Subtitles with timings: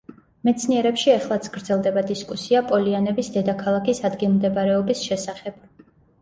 [0.47, 5.63] მეცნიერებში ეხლაც გრძელდება დისკუსია პოლიანების დედაქალაქის ადგილმდებარეობის შესახებ.